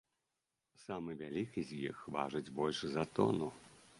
Самы 0.83 1.11
вялікі 1.19 1.59
з 1.71 1.77
іх 1.91 1.97
важыць 2.17 2.45
больш 2.61 2.79
за 2.97 3.03
тону. 3.21 3.53